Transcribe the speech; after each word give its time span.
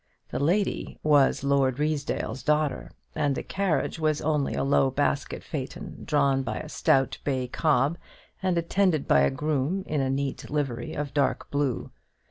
The 0.29 0.39
lady 0.39 0.97
was 1.03 1.43
Lord 1.43 1.77
Ruysdale's 1.77 2.41
daughter; 2.41 2.89
and 3.13 3.35
the 3.35 3.43
carriage 3.43 3.99
was 3.99 4.19
only 4.19 4.55
a 4.55 4.63
low 4.63 4.89
basket 4.89 5.43
phaeton, 5.43 6.05
drawn 6.05 6.41
by 6.41 6.57
a 6.57 6.69
stout 6.69 7.19
bay 7.23 7.47
cob, 7.47 7.99
and 8.41 8.57
attended 8.57 9.07
by 9.07 9.19
a 9.19 9.29
groom 9.29 9.83
in 9.85 10.01
a 10.01 10.09
neat 10.09 10.49
livery 10.49 10.93
of 10.95 11.13
dark 11.13 11.51
blue. 11.51 11.91